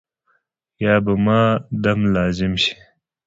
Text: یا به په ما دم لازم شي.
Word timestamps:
یا 0.85 0.93
به 1.05 1.13
په 1.15 1.21
ما 1.25 1.41
دم 1.83 1.99
لازم 2.15 2.53
شي. 2.63 2.73